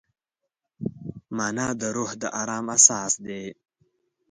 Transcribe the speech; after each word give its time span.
مانا 1.37 1.67
د 1.79 1.81
روح 1.95 2.11
د 2.21 2.23
ارام 2.41 2.65
اساس 2.77 3.13
دی. 3.25 3.43